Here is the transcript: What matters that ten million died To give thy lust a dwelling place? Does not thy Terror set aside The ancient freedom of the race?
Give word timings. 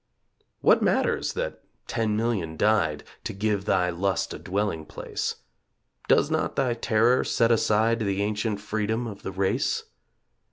What 0.61 0.81
matters 0.81 1.33
that 1.33 1.61
ten 1.85 2.17
million 2.17 2.57
died 2.57 3.03
To 3.25 3.33
give 3.33 3.65
thy 3.65 3.91
lust 3.91 4.33
a 4.33 4.39
dwelling 4.39 4.83
place? 4.83 5.35
Does 6.07 6.31
not 6.31 6.55
thy 6.55 6.73
Terror 6.73 7.23
set 7.23 7.51
aside 7.51 7.99
The 7.99 8.23
ancient 8.23 8.59
freedom 8.61 9.05
of 9.05 9.21
the 9.21 9.31
race? 9.31 9.83